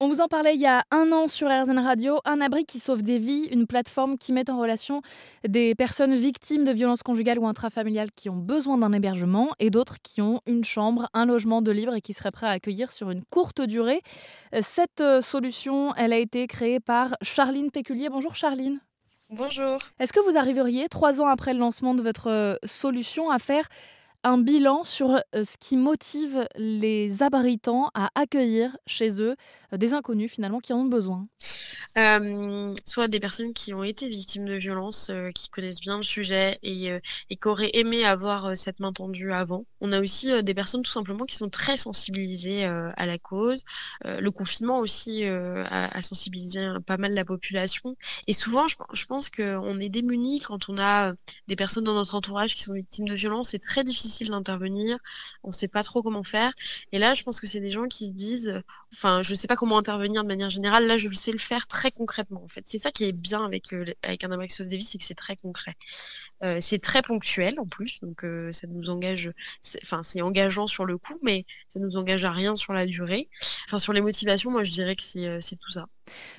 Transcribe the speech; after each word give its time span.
On 0.00 0.06
vous 0.06 0.20
en 0.20 0.28
parlait 0.28 0.54
il 0.54 0.60
y 0.60 0.66
a 0.66 0.84
un 0.92 1.10
an 1.10 1.26
sur 1.26 1.48
RZN 1.48 1.80
Radio, 1.80 2.20
Un 2.24 2.40
abri 2.40 2.64
qui 2.64 2.78
sauve 2.78 3.02
des 3.02 3.18
vies, 3.18 3.48
une 3.50 3.66
plateforme 3.66 4.16
qui 4.16 4.32
met 4.32 4.48
en 4.48 4.56
relation 4.56 5.02
des 5.42 5.74
personnes 5.74 6.14
victimes 6.14 6.62
de 6.62 6.70
violences 6.70 7.02
conjugales 7.02 7.40
ou 7.40 7.48
intrafamiliales 7.48 8.12
qui 8.12 8.30
ont 8.30 8.36
besoin 8.36 8.78
d'un 8.78 8.92
hébergement 8.92 9.50
et 9.58 9.70
d'autres 9.70 9.96
qui 10.00 10.22
ont 10.22 10.40
une 10.46 10.62
chambre, 10.62 11.08
un 11.14 11.26
logement 11.26 11.62
de 11.62 11.72
libre 11.72 11.96
et 11.96 12.00
qui 12.00 12.12
seraient 12.12 12.30
prêts 12.30 12.46
à 12.46 12.50
accueillir 12.50 12.92
sur 12.92 13.10
une 13.10 13.24
courte 13.24 13.60
durée. 13.60 14.02
Cette 14.60 15.00
euh, 15.00 15.20
solution, 15.20 15.92
elle 15.96 16.12
a 16.12 16.18
été 16.18 16.46
créée 16.46 16.78
par 16.78 17.16
Charline 17.20 17.72
Péculier. 17.72 18.08
Bonjour 18.08 18.36
Charline. 18.36 18.78
Bonjour. 19.30 19.78
Est-ce 19.98 20.12
que 20.12 20.20
vous 20.20 20.38
arriveriez, 20.38 20.88
trois 20.88 21.20
ans 21.20 21.26
après 21.26 21.54
le 21.54 21.58
lancement 21.58 21.94
de 21.94 22.02
votre 22.02 22.30
euh, 22.30 22.54
solution, 22.64 23.30
à 23.30 23.40
faire 23.40 23.68
un 24.24 24.38
bilan 24.38 24.84
sur 24.84 25.10
euh, 25.10 25.44
ce 25.44 25.56
qui 25.58 25.76
motive 25.76 26.46
les 26.56 27.22
abritants 27.22 27.90
à 27.94 28.10
accueillir 28.14 28.76
chez 28.86 29.20
eux 29.20 29.36
euh, 29.72 29.76
des 29.76 29.94
inconnus 29.94 30.32
finalement 30.32 30.60
qui 30.60 30.72
en 30.72 30.78
ont 30.78 30.84
besoin? 30.84 31.28
Soit 32.84 33.08
des 33.08 33.18
personnes 33.18 33.52
qui 33.52 33.74
ont 33.74 33.82
été 33.82 34.08
victimes 34.08 34.46
de 34.46 34.54
violences, 34.54 35.10
euh, 35.10 35.30
qui 35.30 35.50
connaissent 35.50 35.80
bien 35.80 35.96
le 35.96 36.04
sujet 36.04 36.58
et, 36.62 37.00
qui 37.28 37.48
auraient 37.48 37.70
aimé 37.74 38.04
avoir 38.04 38.56
cette 38.56 38.78
main 38.78 38.92
tendue 38.92 39.32
avant. 39.32 39.64
On 39.80 39.90
a 39.90 40.00
aussi 40.00 40.42
des 40.42 40.54
personnes 40.54 40.82
tout 40.82 40.90
simplement 40.90 41.24
qui 41.24 41.34
sont 41.34 41.48
très 41.48 41.76
sensibilisées 41.76 42.64
à 42.64 43.06
la 43.06 43.18
cause. 43.18 43.64
le 44.04 44.30
confinement 44.30 44.78
aussi 44.78 45.24
a, 45.24 46.02
sensibilisé 46.02 46.60
pas 46.86 46.98
mal 46.98 47.14
la 47.14 47.24
population. 47.24 47.96
Et 48.28 48.32
souvent, 48.32 48.68
je, 48.68 48.76
je 48.92 49.06
pense 49.06 49.28
qu'on 49.28 49.80
est 49.80 49.88
démunis 49.88 50.40
quand 50.40 50.68
on 50.68 50.78
a 50.78 51.14
des 51.48 51.56
personnes 51.56 51.84
dans 51.84 51.94
notre 51.94 52.14
entourage 52.14 52.54
qui 52.54 52.62
sont 52.62 52.74
victimes 52.74 53.08
de 53.08 53.14
violences. 53.14 53.50
C'est 53.50 53.58
très 53.58 53.82
difficile 53.82 54.08
d'intervenir, 54.26 54.98
on 55.42 55.52
sait 55.52 55.68
pas 55.68 55.82
trop 55.82 56.02
comment 56.02 56.22
faire. 56.22 56.52
Et 56.92 56.98
là, 56.98 57.14
je 57.14 57.22
pense 57.22 57.40
que 57.40 57.46
c'est 57.46 57.60
des 57.60 57.70
gens 57.70 57.86
qui 57.86 58.08
se 58.08 58.14
disent, 58.14 58.62
enfin, 58.92 59.22
je 59.22 59.34
sais 59.34 59.48
pas 59.48 59.56
comment 59.56 59.78
intervenir 59.78 60.22
de 60.22 60.28
manière 60.28 60.50
générale. 60.50 60.86
Là, 60.86 60.96
je 60.96 61.08
sais 61.14 61.32
le 61.32 61.38
faire 61.38 61.66
très 61.66 61.90
concrètement. 61.90 62.42
En 62.42 62.48
fait, 62.48 62.62
c'est 62.66 62.78
ça 62.78 62.90
qui 62.92 63.04
est 63.04 63.12
bien 63.12 63.44
avec 63.44 63.72
euh, 63.72 63.84
avec 64.02 64.24
un 64.24 64.30
Amax 64.30 64.60
of 64.60 64.66
Davis, 64.66 64.90
c'est 64.90 64.98
que 64.98 65.04
c'est 65.04 65.14
très 65.14 65.36
concret. 65.36 65.74
Euh, 66.44 66.58
c'est 66.60 66.78
très 66.78 67.02
ponctuel 67.02 67.58
en 67.58 67.66
plus, 67.66 68.00
donc 68.00 68.24
euh, 68.24 68.52
ça 68.52 68.66
nous 68.68 68.90
engage, 68.90 69.32
enfin 69.82 70.02
c'est 70.02 70.22
engageant 70.22 70.66
sur 70.66 70.84
le 70.84 70.96
coup, 70.98 71.18
mais 71.22 71.44
ça 71.68 71.80
nous 71.80 71.96
engage 71.96 72.24
à 72.24 72.30
rien 72.32 72.56
sur 72.56 72.72
la 72.72 72.86
durée. 72.86 73.28
Enfin 73.66 73.78
sur 73.78 73.92
les 73.92 74.00
motivations, 74.00 74.50
moi 74.50 74.64
je 74.64 74.72
dirais 74.72 74.96
que 74.96 75.02
c'est 75.02 75.56
tout 75.56 75.70
ça. 75.70 75.88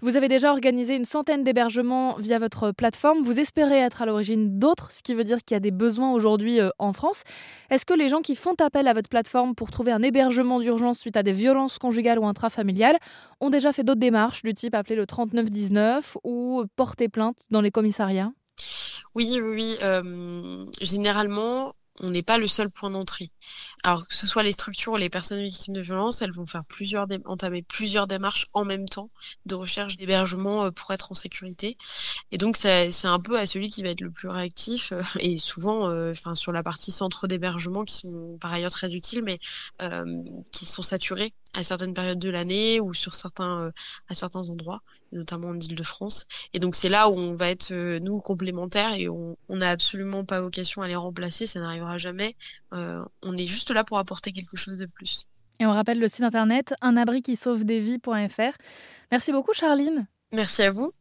Vous 0.00 0.16
avez 0.16 0.28
déjà 0.28 0.50
organisé 0.50 0.96
une 0.96 1.04
centaine 1.04 1.44
d'hébergements 1.44 2.16
via 2.16 2.38
votre 2.38 2.72
plateforme. 2.72 3.20
Vous 3.20 3.38
espérez 3.38 3.78
être 3.78 4.02
à 4.02 4.06
l'origine 4.06 4.58
d'autres, 4.58 4.92
ce 4.92 5.02
qui 5.02 5.14
veut 5.14 5.24
dire 5.24 5.38
qu'il 5.38 5.54
y 5.54 5.56
a 5.56 5.60
des 5.60 5.70
besoins 5.70 6.12
aujourd'hui 6.12 6.58
en 6.78 6.92
France. 6.92 7.22
Est-ce 7.70 7.84
que 7.84 7.94
les 7.94 8.08
gens 8.08 8.20
qui 8.20 8.36
font 8.36 8.54
appel 8.60 8.88
à 8.88 8.92
votre 8.92 9.08
plateforme 9.08 9.54
pour 9.54 9.70
trouver 9.70 9.92
un 9.92 10.02
hébergement 10.02 10.60
d'urgence 10.60 10.98
suite 10.98 11.16
à 11.16 11.22
des 11.22 11.32
violences 11.32 11.78
conjugales 11.78 12.18
ou 12.18 12.26
intrafamiliales 12.26 12.98
ont 13.40 13.50
déjà 13.50 13.72
fait 13.72 13.84
d'autres 13.84 14.00
démarches 14.00 14.42
du 14.42 14.54
type 14.54 14.74
appeler 14.74 14.96
le 14.96 15.06
3919 15.06 16.18
ou 16.24 16.64
porter 16.76 17.08
plainte 17.08 17.38
dans 17.50 17.60
les 17.60 17.70
commissariats? 17.70 18.32
Oui, 19.14 19.40
oui, 19.42 19.78
oui. 19.80 20.70
généralement, 20.80 21.74
on 22.00 22.10
n'est 22.10 22.22
pas 22.22 22.38
le 22.38 22.46
seul 22.46 22.70
point 22.70 22.90
d'entrée. 22.90 23.30
Alors 23.82 24.06
que 24.08 24.14
ce 24.14 24.26
soit 24.26 24.42
les 24.42 24.52
structures 24.52 24.94
ou 24.94 24.96
les 24.96 25.08
personnes 25.08 25.42
victimes 25.42 25.74
de 25.74 25.80
violences, 25.80 26.22
elles 26.22 26.32
vont 26.32 26.46
faire 26.46 26.64
plusieurs 26.64 27.06
entamer 27.24 27.62
plusieurs 27.62 28.06
démarches 28.06 28.46
en 28.52 28.64
même 28.64 28.88
temps 28.88 29.10
de 29.46 29.54
recherche 29.54 29.96
d'hébergement 29.96 30.64
euh, 30.64 30.70
pour 30.70 30.90
être 30.92 31.12
en 31.12 31.14
sécurité. 31.14 31.76
Et 32.32 32.38
donc 32.38 32.56
c'est 32.56 33.04
un 33.04 33.20
peu 33.20 33.38
à 33.38 33.46
celui 33.46 33.70
qui 33.70 33.82
va 33.82 33.90
être 33.90 34.00
le 34.00 34.10
plus 34.10 34.28
réactif 34.28 34.92
euh, 34.92 35.02
et 35.20 35.38
souvent, 35.38 35.88
euh, 35.88 36.10
enfin 36.10 36.34
sur 36.34 36.52
la 36.52 36.62
partie 36.62 36.90
centre 36.90 37.26
d'hébergement 37.26 37.84
qui 37.84 37.94
sont 37.94 38.38
par 38.40 38.52
ailleurs 38.52 38.70
très 38.70 38.94
utiles, 38.94 39.22
mais 39.22 39.38
qui 40.52 40.66
sont 40.66 40.82
saturés 40.82 41.32
à 41.56 41.64
certaines 41.64 41.94
périodes 41.94 42.18
de 42.18 42.30
l'année 42.30 42.80
ou 42.80 42.94
sur 42.94 43.14
certains 43.14 43.72
à 44.08 44.14
certains 44.14 44.48
endroits, 44.48 44.82
notamment 45.12 45.48
en 45.48 45.58
Île-de-France. 45.58 46.26
Et 46.54 46.60
donc 46.60 46.76
c'est 46.76 46.88
là 46.88 47.08
où 47.08 47.16
on 47.16 47.34
va 47.34 47.50
être 47.50 47.72
nous 47.98 48.18
complémentaires 48.20 48.94
et 48.94 49.08
on 49.08 49.36
n'a 49.48 49.70
absolument 49.70 50.24
pas 50.24 50.40
vocation 50.40 50.82
à 50.82 50.88
les 50.88 50.96
remplacer, 50.96 51.46
ça 51.46 51.60
n'arrivera 51.60 51.98
jamais. 51.98 52.36
on 52.72 53.36
est 53.36 53.46
juste 53.46 53.70
là 53.70 53.82
pour 53.82 53.98
apporter 53.98 54.32
quelque 54.32 54.56
chose 54.56 54.78
de 54.78 54.86
plus. 54.86 55.26
Et 55.58 55.66
on 55.66 55.72
rappelle 55.72 55.98
le 55.98 56.08
site 56.08 56.22
internet 56.22 56.74
unabri 56.82 57.22
qui 57.22 57.34
sauve 57.34 57.64
des 57.64 57.80
vies.fr. 57.80 58.56
Merci 59.10 59.32
beaucoup 59.32 59.54
Charline. 59.54 60.06
Merci 60.32 60.62
à 60.62 60.72
vous. 60.72 60.92